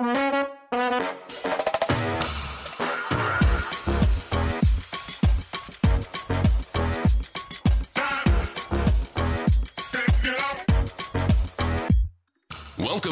[0.00, 0.16] Welcome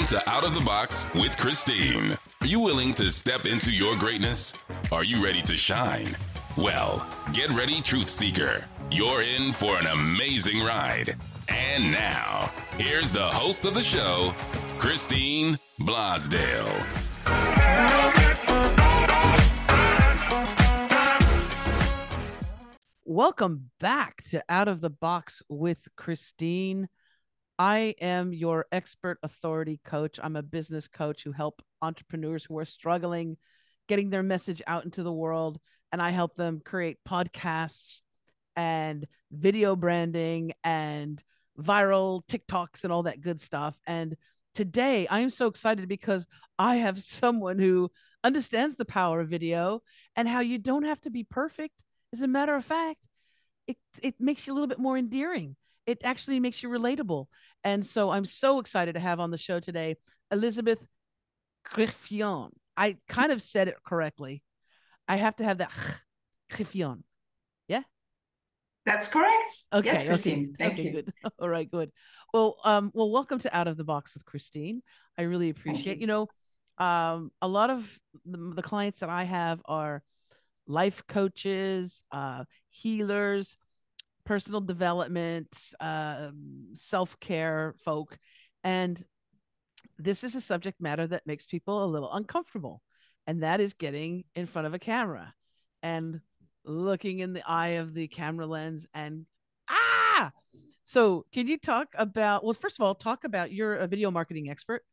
[0.06, 2.12] to Out of the Box with Christine.
[2.40, 4.54] Are you willing to step into your greatness?
[4.90, 6.16] Are you ready to shine?
[6.56, 8.64] Well, get ready, Truth Seeker.
[8.90, 11.10] You're in for an amazing ride.
[11.50, 14.34] And now, here's the host of the show,
[14.78, 16.86] Christine Blosdale.
[23.04, 26.88] Welcome back to Out of the Box with Christine.
[27.58, 30.20] I am your expert authority coach.
[30.22, 33.36] I'm a business coach who help entrepreneurs who are struggling
[33.88, 35.58] getting their message out into the world
[35.90, 38.00] and I help them create podcasts
[38.54, 41.20] and video branding and
[41.58, 43.76] viral TikToks and all that good stuff.
[43.84, 44.16] And
[44.58, 46.26] today I am so excited because
[46.58, 47.92] I have someone who
[48.24, 49.82] understands the power of video
[50.16, 51.84] and how you don't have to be perfect.
[52.12, 53.06] As a matter of fact,
[53.68, 55.54] it it makes you a little bit more endearing.
[55.86, 57.26] It actually makes you relatable.
[57.62, 59.94] And so I'm so excited to have on the show today
[60.32, 60.88] Elisabeth
[61.64, 62.50] Griffioen.
[62.76, 64.42] I kind of said it correctly.
[65.06, 65.70] I have to have that
[66.52, 67.04] Griffioen.
[68.88, 69.64] That's correct.
[69.70, 69.86] Okay.
[69.86, 70.54] Yes, Christine.
[70.54, 70.54] Okay.
[70.58, 70.92] Thank okay, you.
[70.92, 71.12] Good.
[71.38, 71.70] All right.
[71.70, 71.92] Good.
[72.32, 74.80] Well, um, well, welcome to Out of the Box with Christine.
[75.18, 75.98] I really appreciate.
[75.98, 76.02] you.
[76.02, 76.06] You.
[76.06, 76.28] know,
[76.78, 77.86] um, a lot of
[78.24, 80.02] the, the clients that I have are
[80.66, 83.58] life coaches, uh, healers,
[84.24, 85.48] personal development,
[85.80, 88.16] um, self care folk,
[88.64, 89.04] and
[89.98, 92.80] this is a subject matter that makes people a little uncomfortable,
[93.26, 95.34] and that is getting in front of a camera
[95.82, 96.22] and
[96.68, 99.26] looking in the eye of the camera lens and
[99.68, 100.30] ah.
[100.84, 102.44] So, can you talk about?
[102.44, 104.84] Well, first of all, talk about you're a video marketing expert.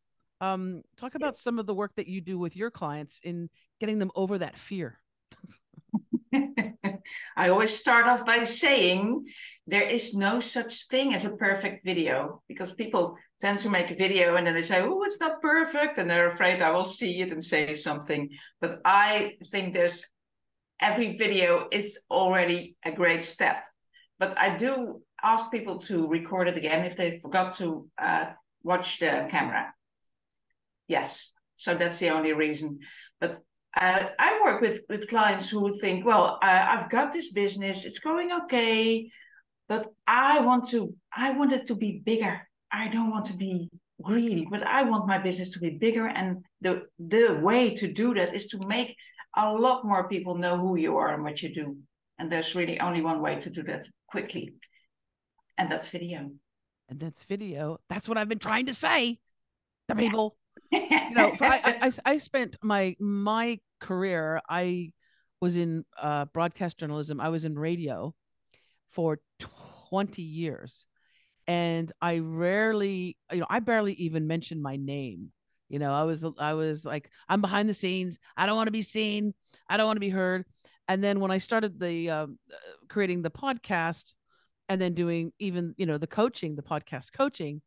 [0.42, 4.00] Um, talk about some of the work that you do with your clients in getting
[4.00, 5.00] them over that fear.
[7.38, 9.26] I always start off by saying
[9.68, 13.96] there is no such thing as a perfect video because people tend to make a
[13.96, 15.98] video and then they say, oh, it's not perfect.
[15.98, 18.30] And they're afraid I will see it and say something.
[18.60, 20.06] But I think there's
[20.80, 23.64] every video is already a great step.
[24.20, 28.26] But I do ask people to record it again if they forgot to uh,
[28.64, 29.74] watch the camera.
[30.88, 31.34] Yes.
[31.56, 32.80] So that's the only reason.
[33.20, 33.40] But
[33.78, 38.00] uh, I work with with clients who think, well, uh, I've got this business, it's
[38.00, 39.10] going okay,
[39.68, 42.48] but I want to, I want it to be bigger.
[42.72, 43.70] I don't want to be
[44.02, 46.08] greedy, but I want my business to be bigger.
[46.08, 48.96] And the the way to do that is to make
[49.36, 51.78] a lot more people know who you are and what you do.
[52.18, 54.54] And there's really only one way to do that quickly,
[55.58, 56.32] and that's video.
[56.90, 57.78] and that's video.
[57.90, 59.20] That's what I've been trying to say
[59.90, 60.38] to people.
[60.72, 64.42] You know, I, I, I- spent my my career.
[64.50, 64.92] I
[65.42, 67.20] was in uh, broadcast journalism.
[67.22, 68.16] I was in radio
[68.92, 69.20] for
[69.90, 70.86] twenty years,
[71.48, 75.32] and I rarely, you know, I barely even mentioned my name.
[75.70, 78.18] You know, I was I was like, I'm behind the scenes.
[78.38, 79.34] I don't want to be seen.
[79.68, 80.46] I don't want to be heard.
[80.88, 82.28] And then when I started the uh,
[82.90, 84.14] creating the podcast,
[84.70, 87.62] and then doing even you know the coaching, the podcast coaching,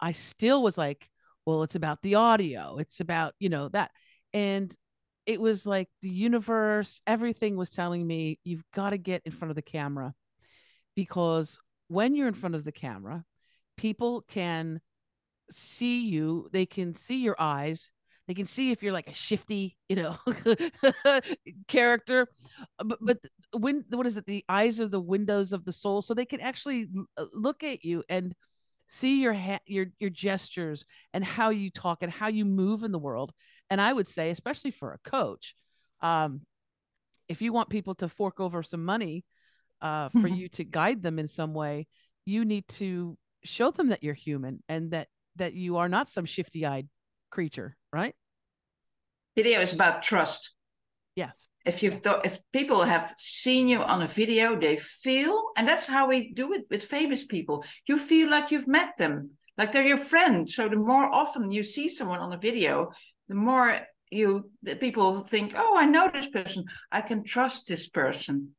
[0.00, 1.08] I still was like,
[1.46, 2.78] well, it's about the audio.
[2.78, 3.90] It's about, you know, that.
[4.32, 4.74] And
[5.26, 9.50] it was like the universe, everything was telling me, you've got to get in front
[9.50, 10.14] of the camera
[10.94, 11.58] because
[11.88, 13.24] when you're in front of the camera,
[13.76, 14.80] people can
[15.50, 17.90] see you, they can see your eyes.
[18.28, 20.16] They can see if you're like a shifty, you know,
[21.68, 22.28] character.
[22.84, 23.18] But, but
[23.52, 24.26] when what is it?
[24.26, 27.84] The eyes are the windows of the soul, so they can actually uh, look at
[27.84, 28.34] you and
[28.86, 30.84] see your ha- your your gestures
[31.14, 33.32] and how you talk and how you move in the world
[33.70, 35.54] and i would say especially for a coach
[36.02, 36.42] um
[37.28, 39.24] if you want people to fork over some money
[39.82, 40.34] uh for Mhm.
[40.36, 41.86] you to guide them in some way
[42.26, 46.24] you need to show them that you're human and that that you are not some
[46.24, 46.88] shifty-eyed
[47.30, 48.14] creature right?
[49.36, 50.54] Video is about trust.
[51.16, 51.48] yes.
[51.64, 55.86] If you've th- if people have seen you on a video they feel and that's
[55.86, 57.64] how we do it with famous people.
[57.88, 60.48] You feel like you've met them like they're your friend.
[60.48, 62.90] So the more often you see someone on a video
[63.28, 63.80] the more
[64.10, 64.50] you
[64.80, 66.64] people think oh i know this person.
[66.92, 68.54] I can trust this person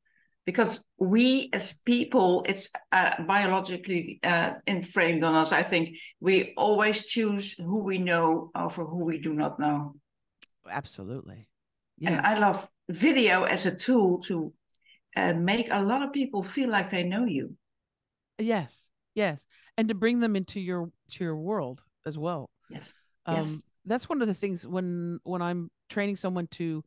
[0.45, 7.05] because we as people it's uh, biologically uh, inframed on us i think we always
[7.05, 9.95] choose who we know over who we do not know
[10.69, 11.47] absolutely
[12.05, 14.53] and yeah I love video as a tool to
[15.15, 17.55] uh, make a lot of people feel like they know you.
[18.37, 19.45] yes yes
[19.77, 22.93] and to bring them into your to your world as well Yes.
[23.25, 23.63] um Yes.
[23.85, 26.83] that's one of the things when when i'm training someone to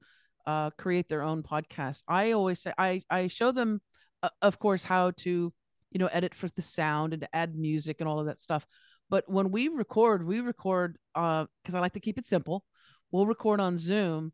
[0.48, 2.02] uh, create their own podcast.
[2.08, 3.82] I always say i i show them
[4.22, 5.52] uh, of course how to
[5.90, 8.66] you know edit for the sound and to add music and all of that stuff.
[9.10, 12.64] But when we record we record uh because i like to keep it simple.
[13.12, 14.32] We'll record on zoom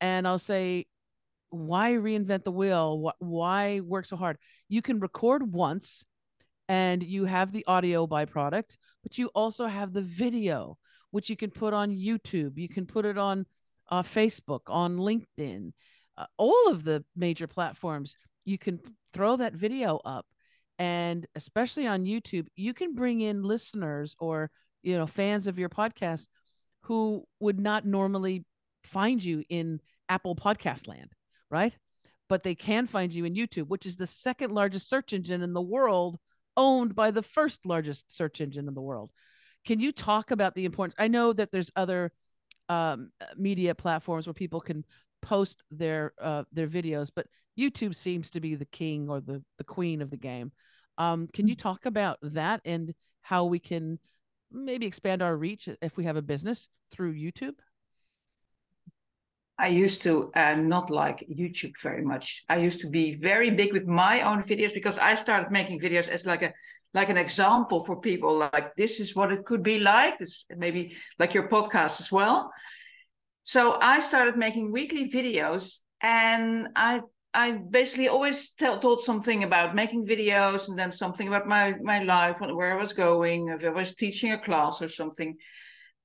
[0.00, 0.86] and i'll say
[1.50, 3.12] why reinvent the wheel?
[3.18, 4.38] Why work so hard?
[4.68, 6.04] You can record once
[6.68, 10.78] and you have the audio byproduct but you also have the video
[11.10, 12.56] which you can put on youtube.
[12.56, 13.46] You can put it on
[13.90, 15.72] uh, facebook on linkedin
[16.16, 18.80] uh, all of the major platforms you can
[19.12, 20.26] throw that video up
[20.78, 24.50] and especially on youtube you can bring in listeners or
[24.82, 26.26] you know fans of your podcast
[26.82, 28.44] who would not normally
[28.84, 31.10] find you in apple podcast land
[31.50, 31.76] right?
[32.28, 35.52] But they can find you in YouTube, which is the second largest search engine in
[35.52, 36.18] the world,
[36.56, 39.10] owned by the first largest search engine in the world.
[39.64, 40.94] Can you talk about the importance?
[40.98, 42.12] I know that there's other
[42.68, 44.84] um, media platforms where people can
[45.22, 47.26] post their uh, their videos, but
[47.58, 50.52] YouTube seems to be the king or the the queen of the game.
[50.98, 51.60] Um, can you mm.
[51.60, 53.98] talk about that and how we can
[54.50, 57.56] maybe expand our reach if we have a business through YouTube?
[59.58, 62.44] I used to uh, not like YouTube very much.
[62.48, 66.08] I used to be very big with my own videos because I started making videos
[66.08, 66.52] as like a
[66.92, 68.36] like an example for people.
[68.36, 70.18] Like this is what it could be like.
[70.18, 72.50] This maybe like your podcast as well.
[73.44, 77.00] So I started making weekly videos, and I
[77.32, 82.02] I basically always tell, told something about making videos, and then something about my my
[82.02, 85.36] life, where I was going, if I was teaching a class or something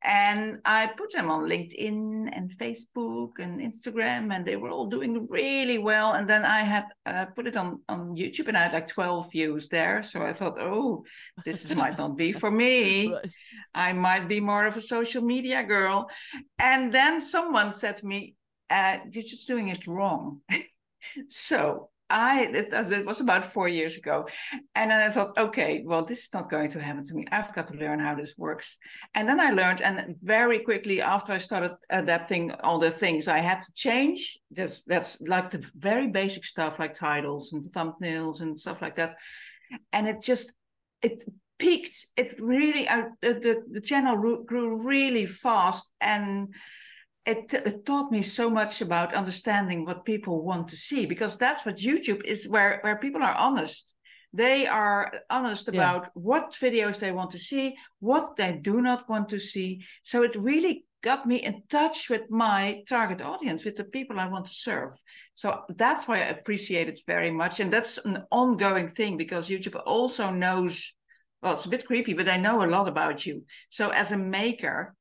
[0.03, 5.27] and I put them on LinkedIn and Facebook and Instagram, and they were all doing
[5.29, 6.13] really well.
[6.13, 9.31] And then I had uh, put it on on YouTube, and I had like twelve
[9.31, 10.01] views there.
[10.01, 11.05] So I thought, oh,
[11.45, 13.13] this might not be for me.
[13.21, 13.31] Right.
[13.73, 16.09] I might be more of a social media girl.
[16.59, 18.35] And then someone said to me,
[18.69, 20.41] uh, "You're just doing it wrong."
[21.27, 24.27] so I it, it, was about four years ago,
[24.75, 27.23] and then I thought, okay, well, this is not going to happen to me.
[27.31, 28.77] I've got to learn how this works.
[29.15, 33.39] And then I learned, and very quickly after I started adapting all the things, I
[33.39, 34.39] had to change.
[34.51, 39.15] That's that's like the very basic stuff, like titles and thumbnails and stuff like that.
[39.93, 40.53] And it just
[41.01, 41.23] it
[41.57, 42.07] peaked.
[42.17, 46.53] It really, uh, the the channel grew really fast and
[47.25, 51.65] it, it, taught me so much about understanding what people want to see because that's
[51.65, 53.95] what youtube is where where people are honest.
[54.33, 56.09] They are honest about yeah.
[56.13, 59.83] what videos they want to see what they do not want to see.
[60.03, 64.27] So it really got me in touch with my target audience with the people i
[64.27, 64.91] want to serve.
[65.33, 67.59] So that's why i appreciate it very much.
[67.59, 70.93] And that's an ongoing thing because youtube also knows
[71.41, 73.43] well it's a bit creepy but they know a lot about you.
[73.69, 74.95] So as a maker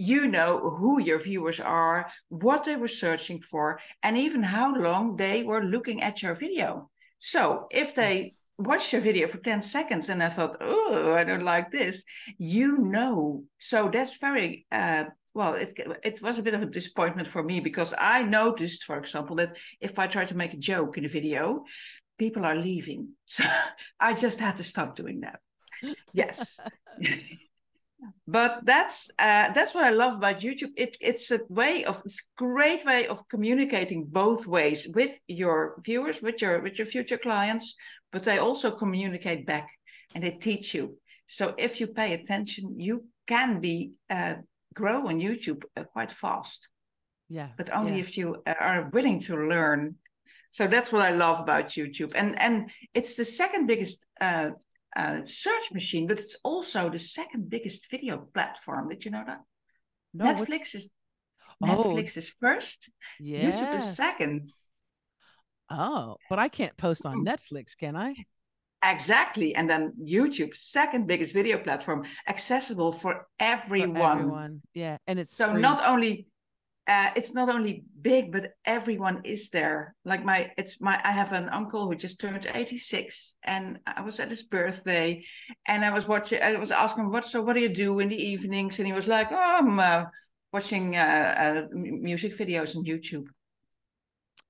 [0.00, 5.16] you know who your viewers are, what they were searching for, and even how long
[5.16, 6.88] they were looking at your video.
[7.18, 11.44] So if they watched your video for 10 seconds and I thought, oh, I don't
[11.44, 12.02] like this,
[12.38, 13.44] you know.
[13.58, 15.04] So that's very, uh,
[15.34, 18.96] well, it, it was a bit of a disappointment for me because I noticed, for
[18.96, 21.64] example, that if I try to make a joke in a video,
[22.18, 23.08] people are leaving.
[23.26, 23.44] So
[24.00, 25.40] I just had to stop doing that.
[26.14, 26.58] Yes.
[28.26, 30.72] but that's uh, that's what I love about YouTube.
[30.76, 35.76] It, it's a way of it's a great way of communicating both ways with your
[35.84, 37.74] viewers, with your with your future clients,
[38.12, 39.68] but they also communicate back
[40.14, 40.98] and they teach you.
[41.26, 44.36] So if you pay attention, you can be uh,
[44.74, 46.68] grow on YouTube uh, quite fast.
[47.28, 48.00] Yeah, but only yeah.
[48.00, 49.96] if you uh, are willing to learn.
[50.50, 54.06] So that's what I love about YouTube, and and it's the second biggest
[54.96, 58.88] uh, search machine, but it's also the second biggest video platform.
[58.88, 59.40] Did you know that?
[60.14, 60.74] No, Netflix what's...
[60.74, 60.90] is
[61.62, 61.66] oh.
[61.66, 62.90] Netflix is first.
[63.18, 63.50] Yeah.
[63.50, 64.46] YouTube is second.
[65.70, 68.14] Oh, but I can't post on Netflix, can I?
[68.82, 69.54] Exactly.
[69.54, 73.94] And then YouTube, second biggest video platform, accessible for everyone.
[73.94, 74.62] For everyone.
[74.74, 74.96] Yeah.
[75.06, 75.60] And it's so free.
[75.60, 76.26] not only
[76.90, 79.94] uh, it's not only big, but everyone is there.
[80.04, 84.18] Like my, it's my, I have an uncle who just turned 86 and I was
[84.18, 85.22] at his birthday
[85.68, 88.08] and I was watching, I was asking him, what, so what do you do in
[88.08, 88.80] the evenings?
[88.80, 90.06] And he was like, oh, I'm uh,
[90.52, 93.28] watching uh, uh music videos on YouTube.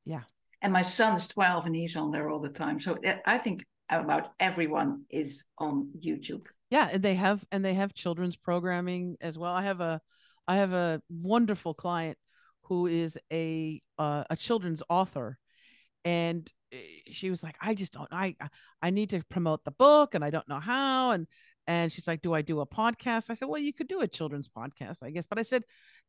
[0.06, 0.22] Yeah.
[0.62, 2.80] And my son is 12 and he's on there all the time.
[2.80, 6.46] So uh, I think about everyone is on YouTube.
[6.70, 6.88] Yeah.
[6.90, 9.52] And they have, and they have children's programming as well.
[9.52, 10.00] I have a,
[10.48, 12.16] I have a wonderful client
[12.70, 15.36] who is a uh, a children's author
[16.06, 16.78] and eh,
[17.12, 18.34] she was like i just don't i
[18.80, 21.26] i need to promote the book and i don't know how and
[21.66, 24.08] And she's like, "Do I do a podcast?" I said, "Well, you could do a
[24.08, 25.62] children's podcast, I guess." But I said,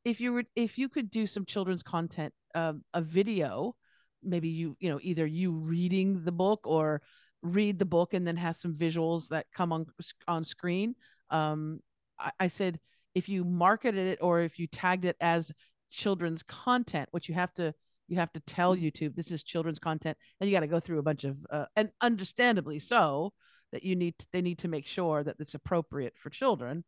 [0.03, 3.75] if you were if you could do some children's content, uh, a video,
[4.24, 7.01] maybe you you know either you reading the book or
[7.44, 9.86] read the book and then have some visuals that come on
[10.27, 10.96] on screen.
[11.30, 11.80] Um,
[12.18, 12.80] I, I said
[13.13, 15.51] if you marketed it or if you tagged it as
[15.91, 17.74] children's content, which you have to
[18.07, 18.83] you have to tell mm.
[18.83, 21.65] YouTube this is children's content, and you got to go through a bunch of uh,
[21.75, 23.33] and understandably so
[23.71, 26.83] that you need to, they need to make sure that it's appropriate for children.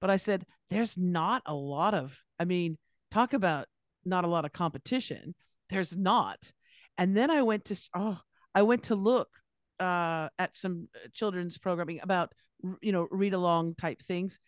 [0.00, 2.78] But I said there's not a lot of I mean
[3.10, 3.66] talk about
[4.04, 5.34] not a lot of competition.
[5.70, 6.52] There's not.
[6.96, 8.20] And then I went to oh
[8.54, 9.28] I went to look
[9.80, 12.32] uh, at some uh, children's programming about
[12.82, 14.40] you know read along type things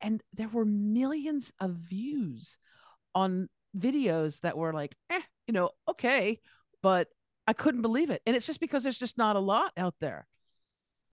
[0.00, 2.56] and there were millions of views
[3.22, 6.40] on videos that were like eh, you know okay
[6.82, 7.08] but
[7.48, 8.20] i couldn't believe it.
[8.26, 10.26] And it's just because there's just not a lot out there.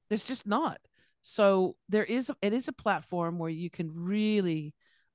[0.10, 0.80] There's just not.
[1.22, 4.74] So there is it is a platform where you can really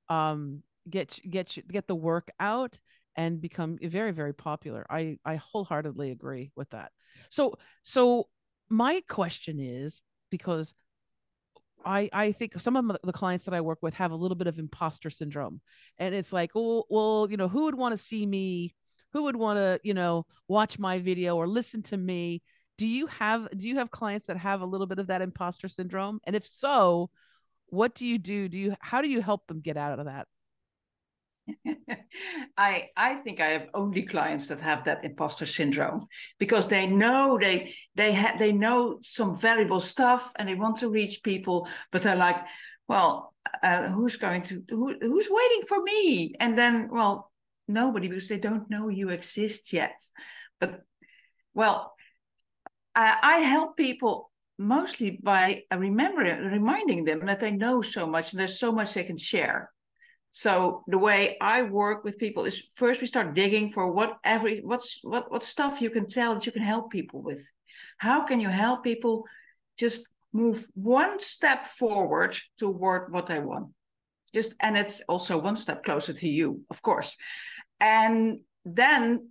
[0.08, 2.80] um get get get the work out
[3.16, 4.86] and become very very popular.
[4.88, 6.90] I i wholeheartedly agree with that.
[7.28, 8.28] So so
[8.70, 10.74] my question is because
[11.84, 14.46] I I think some of the clients that I work with have a little bit
[14.46, 15.60] of imposter syndrome,
[15.98, 18.74] and it's like, well, well, you know, who would want to see me?
[19.12, 22.42] Who would want to, you know, watch my video or listen to me?
[22.78, 25.68] Do you have do you have clients that have a little bit of that imposter
[25.68, 26.20] syndrome?
[26.24, 27.10] And if so,
[27.66, 28.48] what do you do?
[28.48, 30.28] Do you how do you help them get out of that?
[32.56, 36.06] I I think I have only clients that have that imposter syndrome
[36.38, 40.88] because they know they they have they know some valuable stuff and they want to
[40.88, 42.44] reach people, but they're like,
[42.88, 46.34] well, uh, who's going to who, who's waiting for me?
[46.40, 47.30] And then, well,
[47.68, 49.98] nobody because they don't know you exist yet.
[50.58, 50.82] But
[51.54, 51.94] well,
[52.94, 58.40] I, I help people mostly by remembering reminding them that they know so much and
[58.40, 59.70] there's so much they can share
[60.32, 64.60] so the way I work with people is first we start digging for what every
[64.60, 67.42] what's what what stuff you can tell that you can help people with.
[67.98, 69.24] How can you help people
[69.76, 73.68] just move one step forward toward what they want?
[74.32, 77.16] Just and it's also one step closer to you, of course.
[77.80, 79.30] And then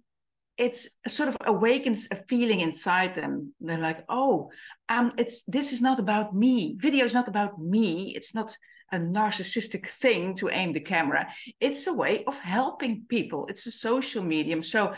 [0.57, 3.53] it's sort of awakens a feeling inside them.
[3.61, 4.51] They're like, oh,
[4.89, 6.75] um, it's this is not about me.
[6.77, 8.13] Video is not about me.
[8.13, 8.57] It's not
[8.91, 11.31] a narcissistic thing to aim the camera.
[11.59, 13.47] It's a way of helping people.
[13.47, 14.63] It's a social medium.
[14.63, 14.93] So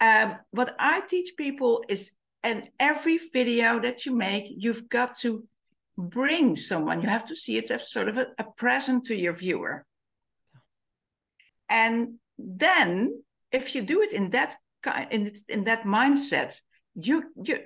[0.00, 5.44] um, what I teach people is, and every video that you make, you've got to
[5.96, 7.02] bring someone.
[7.02, 9.84] You have to see it as sort of a, a present to your viewer.
[11.68, 14.56] And then, if you do it in that
[15.10, 16.60] in, in that mindset,
[17.00, 17.58] you you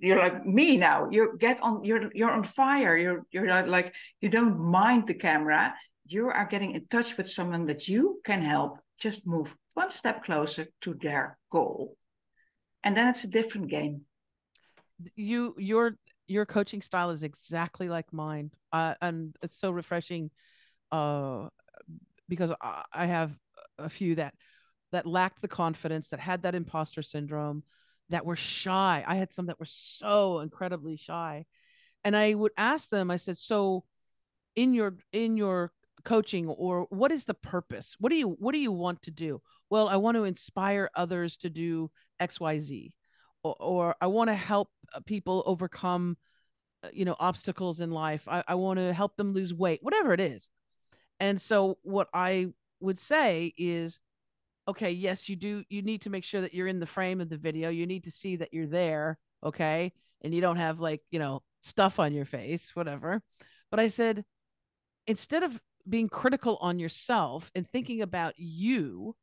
[0.00, 1.08] you're like me now.
[1.10, 2.96] You get on you're you're on fire.
[2.96, 5.74] You're you're like you don't mind the camera.
[6.06, 10.24] You are getting in touch with someone that you can help just move one step
[10.24, 11.96] closer to their goal.
[12.84, 14.02] And then it's a different game.
[15.14, 18.50] You your your coaching style is exactly like mine.
[18.72, 20.30] Uh, and it's so refreshing
[20.92, 21.48] uh
[22.28, 22.52] because
[22.92, 23.32] I, have
[23.78, 24.34] a few that
[24.92, 27.62] that lacked the confidence that had that imposter syndrome
[28.10, 29.04] that were shy.
[29.06, 31.46] I had some that were so incredibly shy.
[32.04, 33.84] And I would ask them, I said, so
[34.54, 35.72] in your in your
[36.04, 37.96] coaching or what is the purpose?
[37.98, 39.42] What do you what do you want to do?
[39.68, 42.92] Well, I want to inspire others to do XYZ
[43.42, 46.16] or, or I want to help uh, people overcome
[46.82, 48.26] uh, you know obstacles in life.
[48.28, 50.48] I, I want to help them lose weight, whatever it is.
[51.18, 52.48] And so what I
[52.80, 53.98] would say is
[54.68, 55.64] okay, yes, you do.
[55.68, 57.70] You need to make sure that you're in the frame of the video.
[57.70, 59.18] You need to see that you're there.
[59.44, 59.92] Okay.
[60.22, 63.22] And you don't have like, you know, stuff on your face, whatever.
[63.70, 64.24] But I said,
[65.06, 69.14] instead of being critical on yourself and thinking about you,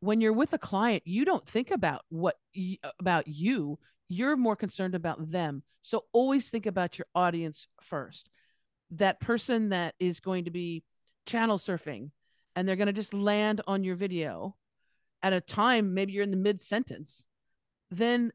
[0.00, 2.36] when you're with a client, you don't think about what
[2.98, 3.78] about you.
[4.08, 5.62] You're more concerned about them.
[5.80, 8.28] So always think about your audience first.
[8.90, 10.82] That person that is going to be
[11.26, 12.10] channel surfing
[12.56, 14.54] and they're going to just land on your video
[15.22, 17.24] at a time maybe you're in the mid sentence
[17.90, 18.32] then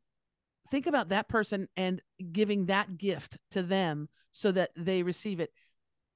[0.70, 5.52] think about that person and giving that gift to them so that they receive it.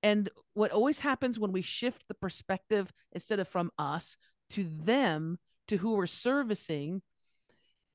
[0.02, 4.18] And what always happens when we shift the perspective instead of from us
[4.52, 7.02] to them to who we're servicing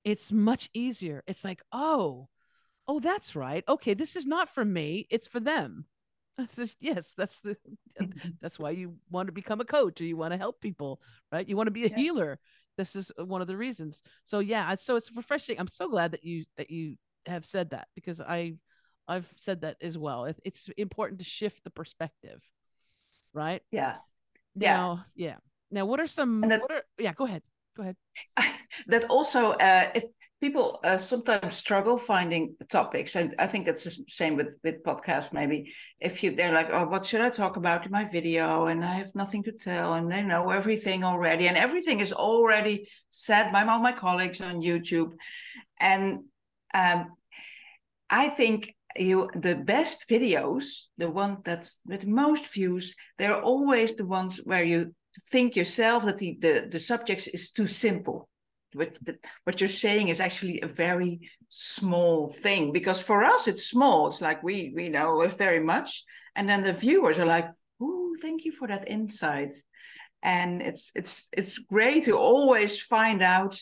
[0.04, 1.22] it's much easier.
[1.26, 2.28] It's like oh
[2.86, 3.62] oh that's right.
[3.68, 5.06] Okay this is not for me.
[5.10, 5.84] It's for them
[6.54, 7.56] just, yes, that's the
[8.40, 11.00] that's why you want to become a coach or you want to help people,
[11.32, 11.48] right?
[11.48, 12.38] You want to be a healer.
[12.76, 14.00] This is uh, one of the reasons.
[14.24, 15.58] So yeah, so it's refreshing.
[15.58, 18.54] I'm so glad that you that you have said that because I
[19.08, 20.26] I've said that as well.
[20.44, 22.40] It's important to shift the perspective,
[23.32, 23.62] right?
[23.72, 23.96] Yeah.
[24.54, 25.26] Now, yeah.
[25.26, 25.36] yeah.
[25.70, 26.42] Now, what are some?
[26.42, 27.42] That, what are, yeah, go ahead.
[27.78, 27.96] Go ahead.
[28.88, 30.02] that also, uh, if
[30.40, 35.32] people uh, sometimes struggle finding topics, and I think that's the same with with podcasts.
[35.32, 38.66] Maybe if you they're like, oh, what should I talk about in my video?
[38.66, 42.88] And I have nothing to tell, and they know everything already, and everything is already
[43.10, 45.12] said by all my colleagues on YouTube,
[45.78, 46.24] and
[46.74, 47.12] um,
[48.10, 54.06] I think you the best videos, the one that's with most views, they're always the
[54.06, 54.94] ones where you
[55.30, 58.28] think yourself that the the, the subject is too simple.
[58.74, 63.70] What, the, what you're saying is actually a very small thing because for us it's
[63.70, 64.08] small.
[64.08, 66.04] It's like we we know very much,
[66.36, 67.48] and then the viewers are like,
[67.80, 69.54] "Oh, thank you for that insight."
[70.22, 73.60] And it's it's it's great to always find out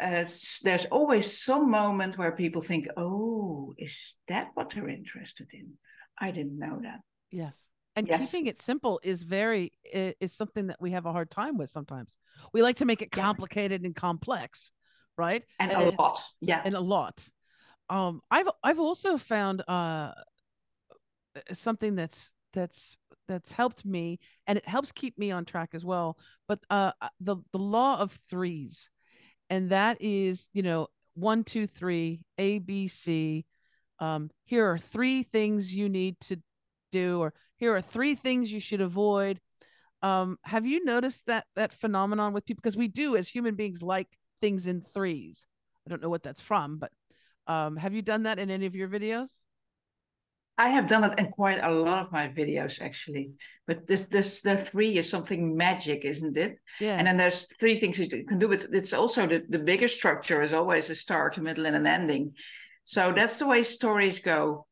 [0.00, 0.24] uh,
[0.62, 5.74] there's always some moment where people think, "Oh, is that what they're interested in?"
[6.18, 7.00] I didn't know that.
[7.30, 8.30] Yes, and yes.
[8.30, 12.16] keeping it simple is very is something that we have a hard time with sometimes.
[12.52, 13.86] We like to make it complicated yeah.
[13.86, 14.70] and complex,
[15.16, 15.44] right?
[15.58, 17.26] And, and a lot, yeah, and a lot.
[17.88, 20.12] Um, I've I've also found uh
[21.52, 26.18] something that's that's that's helped me, and it helps keep me on track as well.
[26.46, 28.90] But uh, uh the the law of threes
[29.50, 33.44] and that is you know one two three a b c
[33.98, 36.36] um, here are three things you need to
[36.90, 39.40] do or here are three things you should avoid
[40.02, 43.82] um, have you noticed that that phenomenon with people because we do as human beings
[43.82, 44.08] like
[44.40, 45.46] things in threes
[45.86, 46.92] i don't know what that's from but
[47.48, 49.28] um, have you done that in any of your videos
[50.58, 53.32] I have done it in quite a lot of my videos actually.
[53.66, 56.58] But this this the three is something magic, isn't it?
[56.80, 56.96] Yeah.
[56.96, 60.40] And then there's three things you can do but it's also the, the bigger structure
[60.40, 62.32] is always a start, a middle, and an ending.
[62.84, 64.65] So that's the way stories go.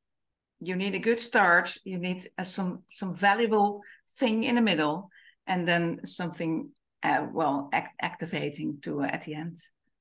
[0.64, 3.80] You need a good start, you need uh, some some valuable
[4.18, 5.11] thing in the middle,
[5.47, 6.71] and then something
[7.02, 9.57] uh, well act- activating to uh, at the end.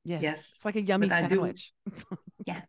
[0.06, 0.22] Yes.
[0.22, 0.40] yes.
[0.58, 1.74] It's like a yummy but sandwich.
[2.46, 2.62] yeah.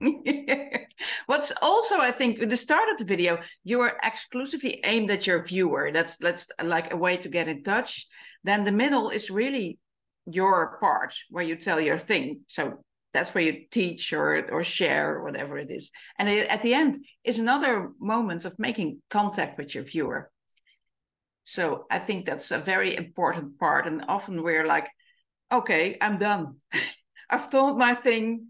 [1.26, 5.26] What's also, I think, at the start of the video, you are exclusively aimed at
[5.26, 5.90] your viewer.
[5.92, 8.06] That's that's like a way to get in touch.
[8.44, 9.78] Then the middle is really
[10.26, 12.40] your part where you tell your thing.
[12.48, 12.84] So
[13.16, 15.90] that's where you teach or or share or whatever it is.
[16.18, 20.30] And at the end is another moment of making contact with your viewer.
[21.44, 23.86] So I think that's a very important part.
[23.86, 24.88] And often we're like,
[25.50, 26.56] okay, I'm done.
[27.30, 28.48] I've told my thing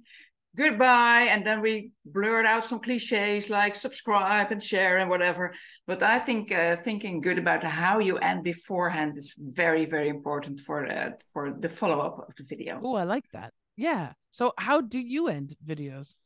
[0.56, 5.52] goodbye and then we blurt out some cliches like subscribe and share and whatever
[5.86, 10.58] but i think uh, thinking good about how you end beforehand is very very important
[10.58, 14.80] for uh, for the follow-up of the video oh i like that yeah so how
[14.80, 16.16] do you end videos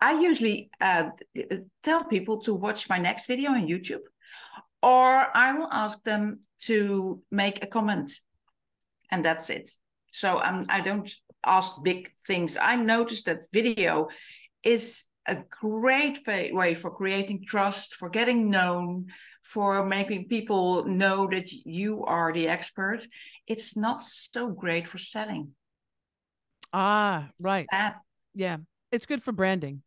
[0.00, 1.04] i usually uh,
[1.82, 4.06] tell people to watch my next video on youtube
[4.82, 8.10] or i will ask them to make a comment
[9.10, 9.68] and that's it
[10.10, 11.10] so um, i don't
[11.44, 12.56] ask big things.
[12.60, 14.08] I noticed that video
[14.62, 19.06] is a great way for creating trust, for getting known,
[19.42, 23.06] for making people know that you are the expert.
[23.46, 25.52] It's not so great for selling.
[26.72, 27.66] Ah, right.
[28.34, 28.58] Yeah,
[28.92, 29.82] it's good for branding.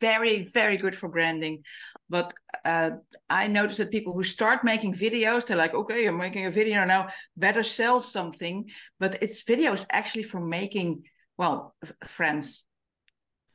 [0.00, 1.64] Very, very good for branding.
[2.08, 2.32] But
[2.64, 2.90] uh,
[3.28, 6.84] I noticed that people who start making videos, they're like, okay, I'm making a video
[6.84, 8.68] now, better sell something.
[9.00, 11.04] But it's videos actually for making,
[11.36, 11.74] well,
[12.04, 12.64] friends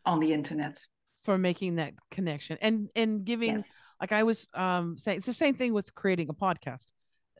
[0.05, 0.77] on the internet.
[1.23, 3.73] For making that connection and and giving, yes.
[4.01, 6.87] like I was um saying, it's the same thing with creating a podcast.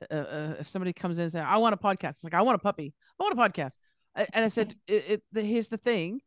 [0.10, 2.42] Uh, uh, if somebody comes in and says, "I want a podcast," it's like, "I
[2.44, 2.94] want a puppy.
[3.20, 3.76] I want a podcast,"
[4.16, 6.22] and I said, it, it, the, "Here's the thing: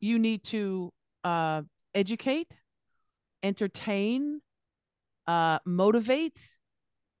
[0.00, 0.92] you need to
[1.22, 1.62] uh,
[1.94, 2.54] educate,
[3.42, 4.40] entertain,
[5.26, 6.40] uh, motivate,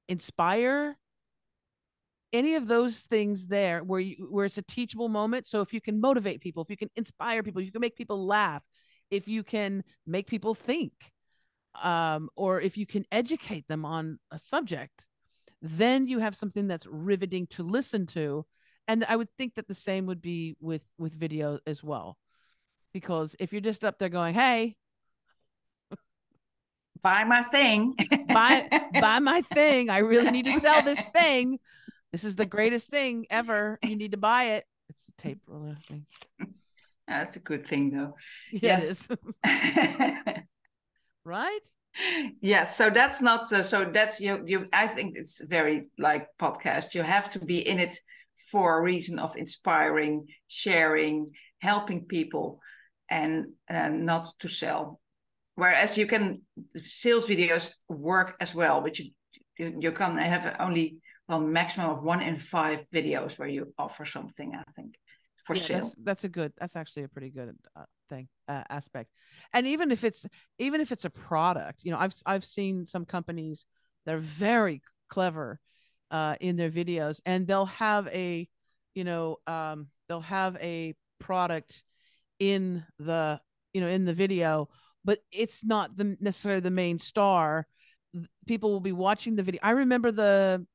[0.08, 0.96] inspire,
[2.34, 5.46] any of those things there where you where it's a teachable moment.
[5.46, 7.96] So if you can motivate people, if you can inspire people, if you can make
[7.96, 8.64] people laugh,
[9.10, 10.92] if you can make people think,
[11.80, 15.06] um, or if you can educate them on a subject,
[15.62, 18.44] then you have something that's riveting to listen to.
[18.86, 22.18] And I would think that the same would be with with video as well.
[22.92, 24.76] Because if you're just up there going, hey,
[27.02, 27.96] buy my thing.
[28.28, 28.68] buy
[29.00, 29.90] buy my thing.
[29.90, 31.58] I really need to sell this thing.
[32.12, 33.78] This is the greatest thing ever.
[33.82, 34.66] You need to buy it.
[34.88, 36.06] It's a tape roller thing.
[37.08, 38.14] That's a good thing though.
[38.52, 39.08] Yeah, yes.
[41.24, 41.60] right?
[42.40, 46.94] Yes, so that's not so, so that's you you I think it's very like podcast.
[46.94, 47.98] You have to be in it
[48.50, 52.60] for a reason of inspiring, sharing, helping people
[53.10, 55.00] and uh, not to sell.
[55.56, 56.42] Whereas you can
[56.74, 59.10] sales videos work as well, but you
[59.58, 64.04] you, you can have only well maximum of one in five videos where you offer
[64.04, 64.54] something.
[64.54, 64.96] I think
[65.36, 65.80] for yeah, sale.
[65.80, 66.52] That's, that's, a good.
[66.58, 69.10] That's actually a pretty good uh, thing uh, aspect.
[69.52, 70.26] And even if it's
[70.58, 73.64] even if it's a product, you know, I've I've seen some companies
[74.06, 75.60] that are very clever
[76.10, 78.48] uh, in their videos, and they'll have a,
[78.94, 81.82] you know, um, they'll have a product
[82.38, 83.40] in the
[83.72, 84.68] you know in the video,
[85.04, 87.66] but it's not the necessarily the main star.
[88.46, 89.60] People will be watching the video.
[89.62, 90.66] I remember the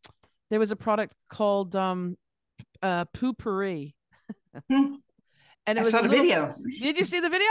[0.49, 2.17] there was a product called um
[2.81, 3.93] uh Poo-Pourri
[4.69, 4.95] Hmm.
[5.67, 6.55] and it I was saw a the little- video.
[6.81, 7.47] Did you see the video?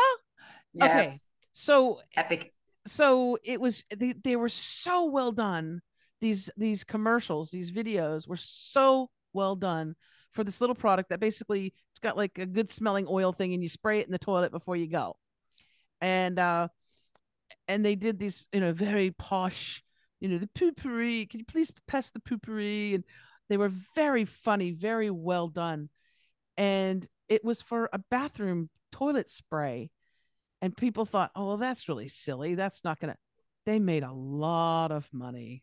[0.75, 2.53] Yes, So epic.
[2.87, 5.81] so it was they, they were so well done.
[6.21, 9.95] These these commercials, these videos were so well done
[10.33, 13.63] for this little product that basically it's got like a good smelling oil thing and
[13.63, 15.17] you spray it in the toilet before you go.
[16.01, 16.69] And uh
[17.67, 19.83] and they did these, you know, very posh,
[20.21, 21.27] you know, the Poo-Pourri.
[21.27, 22.95] Can you please pass the Poo-Pourri?
[22.95, 23.05] And
[23.49, 25.89] they were very funny, very well done.
[26.57, 29.91] And it was for a bathroom toilet spray.
[30.61, 32.55] And people thought, oh, well, that's really silly.
[32.55, 33.19] That's not going to.
[33.65, 35.63] They made a lot of money.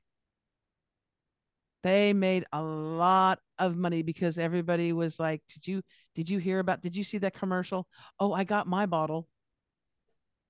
[1.85, 5.83] They made a lot of money because everybody was like, did you
[6.15, 7.87] did you hear about did you see that commercial?
[8.19, 9.27] Oh, I got my bottle.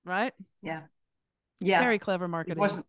[0.06, 0.32] Right?
[0.62, 0.84] Yeah,
[1.60, 1.82] yeah.
[1.82, 2.62] Very clever it marketing.
[2.62, 2.86] wasn't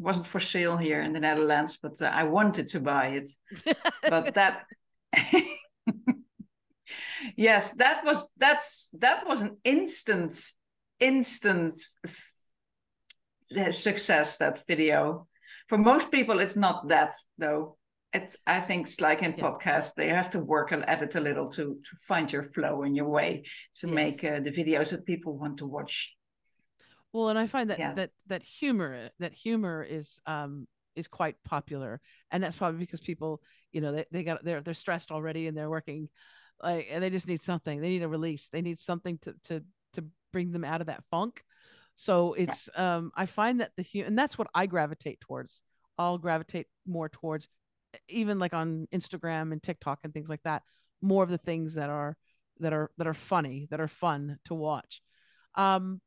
[0.00, 3.30] wasn't for sale here in the Netherlands, but uh, I wanted to buy it.
[4.02, 4.64] But that,
[7.36, 10.36] yes, that was that's that was an instant
[10.98, 11.74] instant
[13.70, 14.38] success.
[14.38, 15.28] That video
[15.68, 17.76] for most people, it's not that though.
[18.14, 19.44] It's I think it's like in Yeah.
[19.44, 22.96] podcasts, they have to work at it a little to to find your flow and
[22.96, 23.42] your way
[23.80, 23.94] to Yes.
[23.94, 26.14] make uh, the videos that people want to watch.
[27.12, 27.94] Well, and I find that Yeah.
[27.94, 32.00] that that humor that humor is um is quite popular,
[32.30, 35.56] and that's probably because people, you know, they, they got they're they're stressed already and
[35.56, 36.08] they're working,
[36.62, 37.80] like, and they just need something.
[37.80, 38.48] They need a release.
[38.48, 41.42] They need something to to to bring them out of that funk.
[41.96, 45.60] So it's um I find that the and that's what I gravitate towards.
[45.98, 47.48] I'll gravitate more towards,
[48.08, 50.62] even like on Instagram and TikTok and things like that.
[51.02, 52.16] More of the things that are
[52.60, 55.02] that are that are funny, that are fun to watch.
[55.54, 56.00] Um,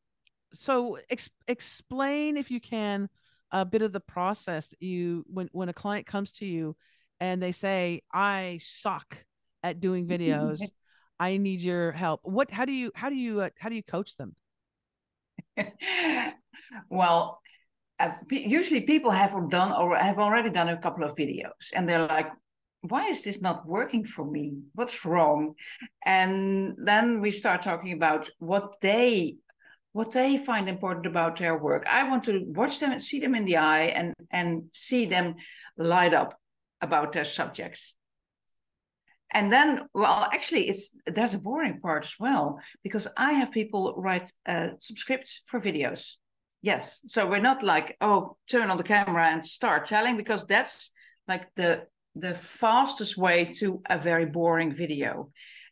[0.54, 3.10] so ex- explain if you can
[3.52, 6.76] a bit of the process that you when when a client comes to you
[7.20, 9.26] and they say i suck
[9.64, 10.62] at doing videos
[11.20, 13.84] i need your help what how do you how do you uh, how do you
[13.84, 14.36] coach them
[16.90, 17.42] well,
[18.30, 22.30] usually people have done or have already done a couple of videos, and they're like,
[22.82, 24.62] "Why is this not working for me?
[24.74, 25.56] What's wrong?"
[26.06, 29.38] And then we start talking about what they
[29.94, 31.84] what they find important about their work.
[31.88, 35.36] I want to watch them and see them in the eye and and see them
[35.76, 36.40] light up
[36.82, 37.96] about their subjects.
[39.32, 43.94] And then, well, actually, it's there's a boring part as well because I have people
[43.98, 46.16] write uh, some scripts for videos.
[46.68, 50.92] Yes, so we're not like, oh, turn on the camera and start telling because that's
[51.26, 55.30] like the the fastest way to a very boring video.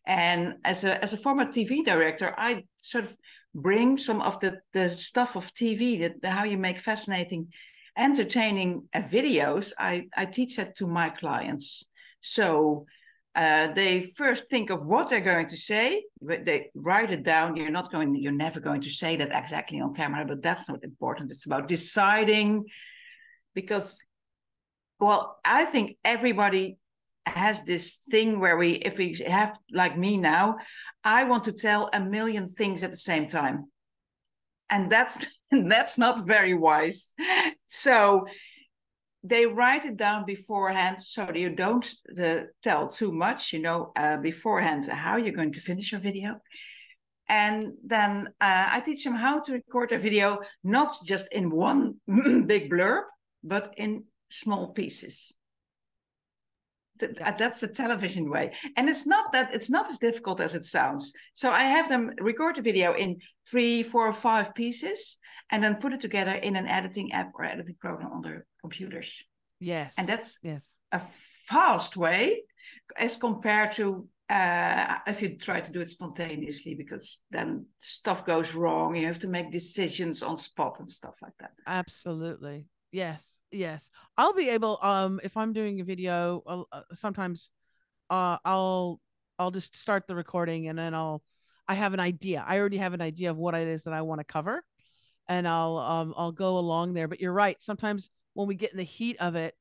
[0.08, 3.18] And as a as a former TV director, I sort of
[3.54, 7.48] bring some of the the stuff of TV, that the, how you make fascinating,
[7.98, 9.74] entertaining uh, videos.
[9.78, 11.84] I I teach that to my clients.
[12.22, 12.86] So
[13.36, 16.04] uh, they first think of what they're going to say.
[16.22, 17.58] but They write it down.
[17.58, 18.16] You're not going.
[18.16, 21.32] You're never going to say that exactly on camera, but that's not important.
[21.32, 22.66] It's about deciding,
[23.54, 24.00] because,
[25.00, 26.78] well, I think everybody
[27.26, 30.58] has this thing where we, if we have like me now,
[31.04, 33.66] I want to tell a million things at the same time,
[34.70, 37.14] and that's that's not very wise.
[37.68, 38.28] So
[39.28, 41.88] they write it down beforehand so that you don't
[42.22, 46.40] uh, tell too much you know uh, beforehand how you're going to finish your video.
[47.28, 51.96] And then uh, i teach them how to record a video not just in one
[52.46, 53.04] big blurb
[53.44, 55.36] but in small pieces
[57.00, 57.32] Th- Yeah.
[57.32, 58.52] that's the television way.
[58.78, 61.12] And it's not that it's not as difficult as it sounds.
[61.34, 65.18] So i have them record the video in three four or five pieces
[65.52, 69.24] and then put it together in an editing app or editing program on their computers.
[69.60, 69.94] Yes.
[69.98, 70.74] And that's yes.
[70.92, 72.44] a fast way
[72.98, 78.56] as compared to uh, if you try to do it spontaneously because then stuff goes
[78.56, 81.52] wrong you have to make decisions on spot and stuff like that.
[81.68, 87.50] Absolutely yes yes i'll be able um if i'm doing a video uh, uh, sometimes
[88.10, 89.00] uh i'll
[89.40, 91.22] i'll just start the recording and then i'll
[91.68, 92.44] I have an idea.
[92.46, 94.64] I already have an idea of what it is that I want to cover,
[95.28, 97.08] and I'll um I'll go along there.
[97.08, 97.62] But you're right.
[97.62, 99.56] Sometimes when we get in the heat of it,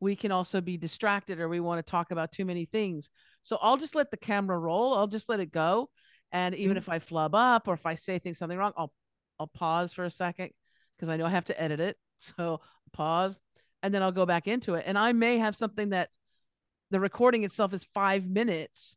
[0.00, 3.08] we can also be distracted or we want to talk about too many things.
[3.42, 4.94] So I'll just let the camera roll.
[4.94, 5.88] I'll just let it go.
[6.32, 6.78] And even mm-hmm.
[6.78, 8.92] if I flub up or if I say things something wrong, I'll
[9.40, 10.50] I'll pause for a second
[10.96, 11.96] because I know I have to edit it.
[12.18, 12.60] So
[12.92, 13.38] pause
[13.82, 14.84] and then I'll go back into it.
[14.86, 16.10] And I may have something that
[16.90, 18.96] the recording itself is five minutes,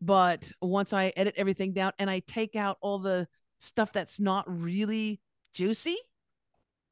[0.00, 3.26] but once I edit everything down and I take out all the
[3.58, 5.20] stuff that's not really
[5.54, 5.96] juicy,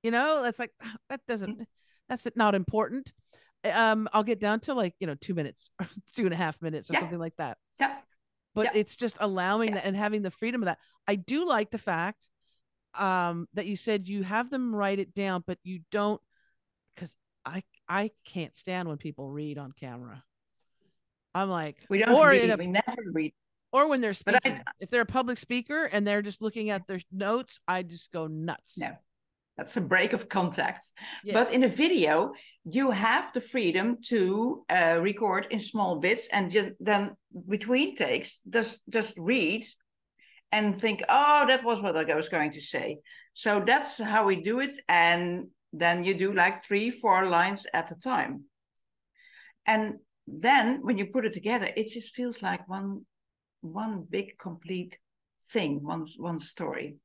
[0.02, 0.72] you know, that's like
[1.08, 1.66] that doesn't mm.
[2.08, 3.12] that's not important.
[3.64, 5.70] Um, I'll get down to like you know two minutes,
[6.14, 7.00] two and a half minutes, or yeah.
[7.00, 7.58] something like that.
[7.80, 7.96] Yeah.
[8.54, 8.80] But yeah.
[8.80, 9.74] it's just allowing yeah.
[9.76, 10.78] that and having the freedom of that.
[11.06, 12.28] I do like the fact
[12.98, 16.20] um that you said you have them write it down but you don't
[16.94, 20.22] because i i can't stand when people read on camera.
[21.34, 23.34] I'm like we don't or read a, we never read.
[23.70, 24.54] or when they're speaking.
[24.54, 28.12] I, if they're a public speaker and they're just looking at their notes i just
[28.12, 28.78] go nuts.
[28.78, 28.92] No.
[29.56, 30.84] That's a break of contact.
[31.24, 31.34] Yes.
[31.34, 32.32] but in a video
[32.64, 37.16] you have the freedom to uh, record in small bits and just then
[37.48, 39.62] between takes just just read
[40.52, 42.98] and think, oh, that was what I was going to say.
[43.34, 44.74] So that's how we do it.
[44.88, 48.44] And then you do like three, four lines at a time.
[49.66, 53.04] And then when you put it together, it just feels like one
[53.60, 54.98] one big complete
[55.52, 56.96] thing, one one story.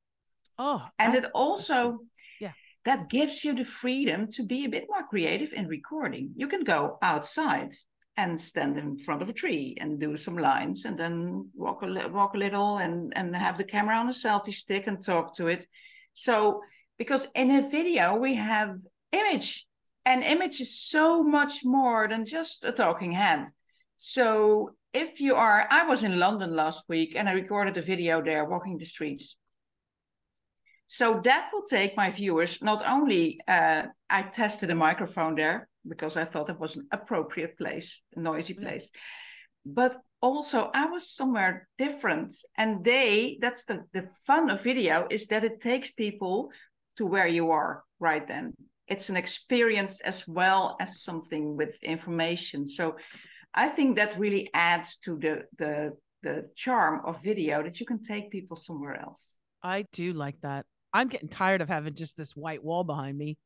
[0.57, 1.99] Oh, and it also
[2.39, 2.51] yeah
[2.83, 6.31] that gives you the freedom to be a bit more creative in recording.
[6.35, 7.73] You can go outside
[8.21, 12.07] and stand in front of a tree and do some lines and then walk a,
[12.09, 15.47] walk a little and, and have the camera on a selfie stick and talk to
[15.47, 15.65] it.
[16.13, 16.61] So,
[16.97, 18.77] because in a video we have
[19.11, 19.65] image
[20.05, 23.45] and image is so much more than just a talking head.
[23.95, 28.21] So if you are, I was in London last week and I recorded a video
[28.21, 29.35] there walking the streets.
[30.87, 36.17] So that will take my viewers, not only uh, I tested a microphone there, because
[36.17, 38.61] I thought it was an appropriate place, a noisy mm.
[38.61, 38.91] place.
[39.65, 42.33] But also I was somewhere different.
[42.57, 46.51] And they, that's the, the fun of video, is that it takes people
[46.97, 48.53] to where you are right then.
[48.87, 52.67] It's an experience as well as something with information.
[52.67, 52.97] So
[53.53, 55.91] I think that really adds to the the
[56.23, 59.37] the charm of video that you can take people somewhere else.
[59.63, 60.65] I do like that.
[60.93, 63.37] I'm getting tired of having just this white wall behind me.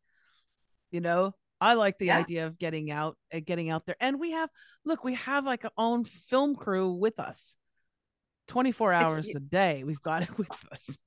[0.92, 2.20] You know, I like the yeah.
[2.20, 3.96] idea of getting out and uh, getting out there.
[4.00, 4.50] And we have
[4.84, 7.56] look, we have like our own film crew with us.
[8.48, 9.84] 24 hours it's, a day.
[9.84, 10.98] We've got it with us.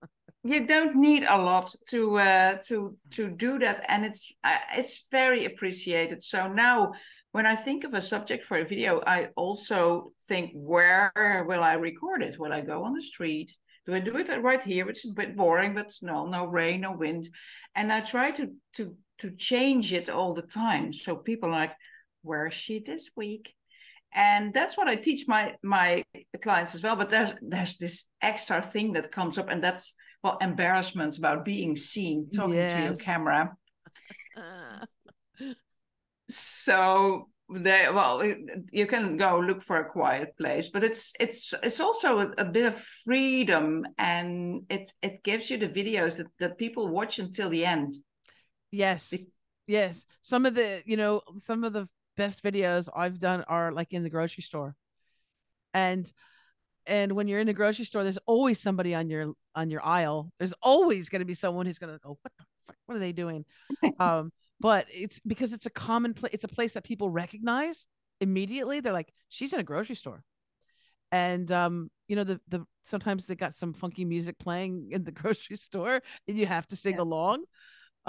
[0.44, 5.04] you don't need a lot to uh, to to do that and it's uh, it's
[5.10, 6.22] very appreciated.
[6.22, 6.92] So now
[7.32, 11.12] when I think of a subject for a video, I also think where
[11.46, 12.38] will I record it?
[12.38, 13.54] Will I go on the street?
[13.86, 14.88] Do I do it right here?
[14.88, 17.28] It's a bit boring, but no, no rain, no wind.
[17.74, 20.92] And I try to to to change it all the time.
[20.92, 21.74] So people are like,
[22.22, 23.54] where is she this week?
[24.14, 26.02] And that's what I teach my my
[26.42, 26.96] clients as well.
[26.96, 31.76] But there's there's this extra thing that comes up, and that's well, embarrassment about being
[31.76, 32.72] seen talking yes.
[32.72, 33.54] to your camera.
[36.28, 38.22] so they well
[38.72, 42.44] you can go look for a quiet place but it's it's it's also a, a,
[42.44, 47.48] bit of freedom and it it gives you the videos that, that people watch until
[47.48, 47.90] the end
[48.70, 49.14] Yes.
[49.66, 50.04] yes.
[50.22, 54.02] Some of the, you know, some of the best videos I've done are like in
[54.02, 54.74] the grocery store.
[55.72, 56.10] And
[56.86, 60.32] and when you're in the grocery store, there's always somebody on your on your aisle.
[60.38, 62.76] There's always going to be someone who's going to go, "What the fuck?
[62.86, 63.44] What are they doing?"
[64.00, 66.32] um, but it's because it's a common place.
[66.32, 67.86] It's a place that people recognize
[68.20, 68.80] immediately.
[68.80, 70.24] They're like, "She's in a grocery store,"
[71.12, 75.12] and um, you know, the the sometimes they got some funky music playing in the
[75.20, 77.02] grocery store, and you have to sing yeah.
[77.02, 77.44] along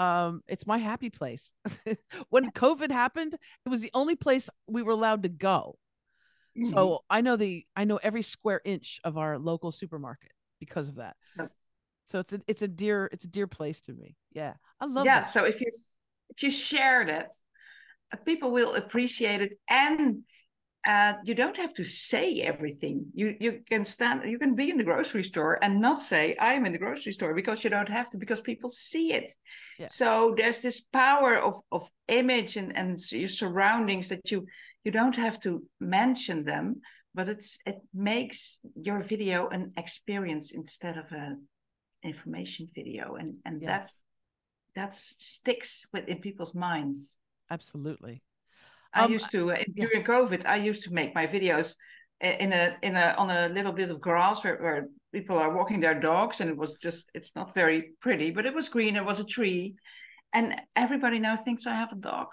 [0.00, 1.52] um it's my happy place.
[2.30, 5.78] When covid happened it was the only place we were allowed to go.
[6.58, 6.70] Mm-hmm.
[6.70, 10.96] so i know the i know every square inch of our local supermarket because of
[10.96, 11.14] that.
[11.20, 11.48] So,
[12.06, 14.16] so it's a it's a dear it's a dear place to me.
[14.32, 15.28] Yeah i love yeah that.
[15.28, 15.68] so if you
[16.30, 17.30] if you share that
[18.24, 20.24] people will appreciate it and
[20.86, 23.06] uh, you don't have to say everything.
[23.14, 26.64] You you can stand, you can be in the grocery store and not say I'm
[26.64, 29.30] in the grocery store because you don't have to because people see it.
[29.78, 29.88] Yeah.
[29.88, 34.46] So there's this power of of image and and your surroundings that you
[34.84, 36.80] you don't have to mention them,
[37.14, 41.36] but it's it makes your video an experience instead of a
[42.02, 43.68] information video, and and yes.
[43.68, 43.92] that
[44.74, 47.18] that sticks with in people's minds.
[47.50, 48.22] Absolutely.
[48.92, 50.04] I um, used to uh, during.
[50.04, 50.46] COVID.
[50.46, 51.74] I used to make my videos
[52.20, 55.80] in a in a on a little bit of grass where, where people are walking
[55.80, 58.96] their dogs, and it was just it's not very pretty, but it was green.
[58.96, 59.76] It was a tree,
[60.32, 62.28] and everybody now thinks I have a dog.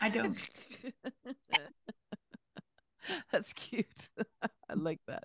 [0.00, 0.48] I don't.
[3.32, 4.10] That's cute.
[4.42, 5.24] I like that.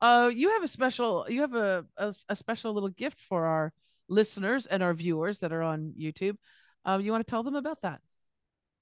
[0.00, 1.26] Uh, you have a special.
[1.28, 3.72] You have a, a, a special little gift for our
[4.08, 6.36] listeners and our viewers that are on YouTube.
[6.84, 8.00] Uh, you want to tell them about that?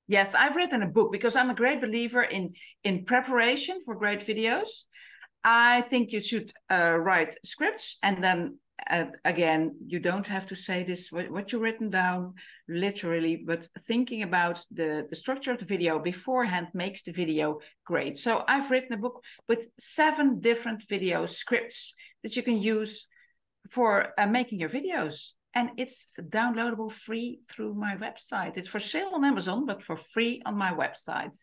[0.07, 4.21] Yes, I've written a book because I'm a great believer in in preparation for great
[4.21, 4.85] videos.
[5.43, 8.59] I think you should uh, write scripts and then
[8.91, 12.35] uh, again, you don't have to say this what, what you've written down
[12.69, 18.19] literally, but thinking about the, the structure of the video beforehand makes the video great.
[18.19, 23.07] So I've written a book with seven different video scripts that you can use
[23.71, 25.33] for uh, making your videos.
[25.55, 28.57] And it's downloadable free through my website.
[28.57, 31.37] It's for sale on Amazon, but for free on my website.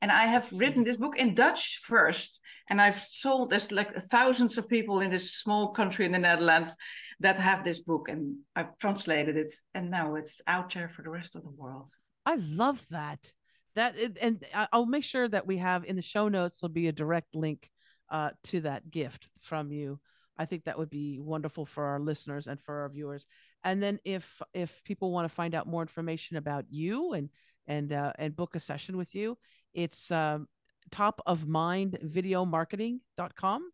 [0.00, 2.40] And I have written this book in Dutch first,
[2.70, 6.76] and I've sold there's like thousands of people in this small country in the Netherlands
[7.18, 11.10] that have this book, and I've translated it, and now it's out there for the
[11.10, 11.90] rest of the world.
[12.24, 13.32] I love that.
[13.74, 16.92] That and I'll make sure that we have in the show notes will be a
[16.92, 17.68] direct link
[18.08, 19.98] uh, to that gift from you.
[20.36, 23.26] I think that would be wonderful for our listeners and for our viewers.
[23.68, 27.28] And then if if people want to find out more information about you and
[27.66, 29.36] and uh, and book a session with you,
[29.74, 30.48] it's um,
[30.90, 33.70] top of mind video marketing.com.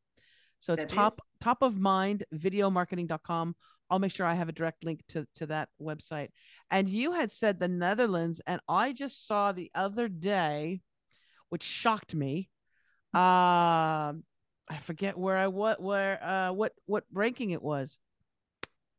[0.59, 1.21] So it's that top is.
[1.41, 3.55] top of mind video marketing.com.
[3.89, 6.31] I'll make sure I have a direct link to, to that website.
[6.73, 10.81] And you had said the Netherlands, and I just saw the other day,
[11.51, 12.49] which shocked me.
[13.15, 14.15] Uh,
[14.69, 17.97] I forget where I what where uh what what ranking it was.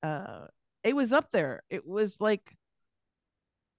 [0.02, 0.46] Uh,
[0.86, 1.64] it was up there.
[1.70, 2.56] It was like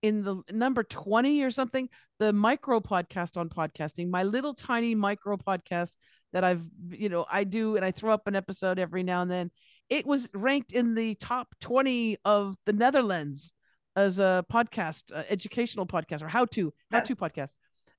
[0.03, 1.89] in the number 20 or something
[2.19, 5.97] the micro podcast on podcasting my little tiny micro podcast
[6.35, 9.31] that i've you know i do and i throw up an episode every now and
[9.31, 9.51] then.
[9.89, 13.53] It was ranked in the top 20 of the netherlands
[13.95, 17.55] as a podcast uh, educational podcast or how to how to podcast.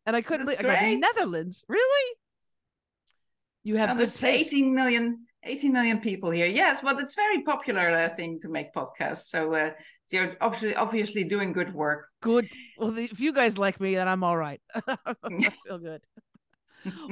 [0.05, 1.63] And i couldn't I go, netherlands.
[1.67, 2.15] Really?
[3.63, 6.47] You have this 18 million 18 million people here.
[6.47, 9.27] Yes, but it's very popular uh, thing to make podcasts.
[9.27, 9.71] So uh,
[10.11, 12.07] you're obviously obviously doing good work.
[12.21, 12.49] Good.
[12.77, 14.61] Well, if you guys like me, then I'm all right.
[14.87, 15.15] I
[15.65, 16.01] feel good.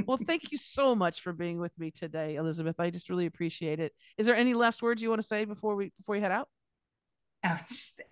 [0.06, 2.80] well, thank you so much for being with me today, Elisabeth.
[2.80, 3.94] I just really appreciate it.
[4.18, 6.50] Is there any last words you want to say before we before we head out?
[7.44, 7.58] Oh,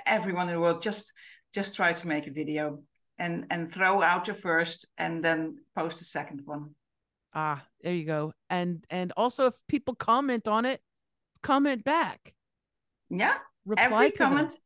[0.05, 1.11] everyone in the world, just
[1.53, 2.79] just try to make a video
[3.17, 6.75] and and throw out your first, and then post a second one.
[7.33, 8.33] Ah, there you go.
[8.49, 10.81] And and also if people comment on it,
[11.41, 12.33] comment back.
[13.09, 13.37] Yeah.
[13.65, 14.57] Reply every comment them.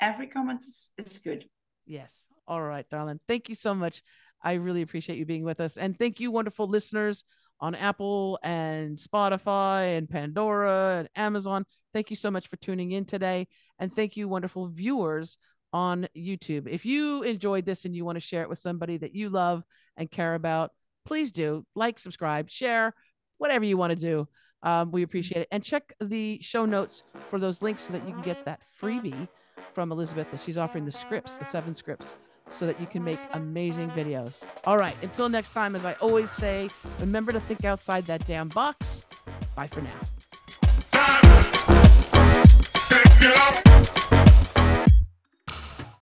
[0.00, 1.48] every comment is, is good.
[1.86, 2.26] Yes.
[2.46, 3.20] All right, darling.
[3.26, 4.02] Thank you so much.
[4.42, 5.76] I really appreciate you being with us.
[5.76, 7.24] And thank you, wonderful listeners
[7.58, 11.64] on Apple and Spotify and Pandora and Amazon.
[11.92, 13.48] Thank you so much for tuning in today.
[13.78, 15.38] And thank you, wonderful viewers
[15.72, 16.68] on YouTube.
[16.68, 19.64] If you enjoyed this and you want to share it with somebody that you love
[19.96, 20.70] and care about,
[21.06, 22.94] please do like, subscribe, share,
[23.38, 24.28] whatever you want to do.
[24.62, 25.48] Um, we appreciate it.
[25.50, 29.28] And check the show notes for those links so that you can get that freebie
[29.74, 32.14] from Elisabeth that she's offering the scripts, the seven scripts,
[32.50, 34.42] so that you can make amazing videos.
[34.64, 34.96] All right.
[35.02, 36.68] Until next time, as I always say,
[37.00, 39.06] remember to think outside that damn box.
[39.54, 39.90] Bye for now.